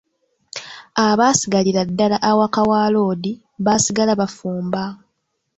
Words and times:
Abaasigalira 1.07 1.81
ddala 1.89 2.17
awaka 2.29 2.61
wa 2.69 2.81
loodi 2.93 3.31
baasigala 3.65 4.13
bafumba. 4.21 4.83